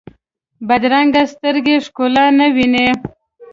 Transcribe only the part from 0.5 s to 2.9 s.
بدرنګه سترګې ښکلا نه ویني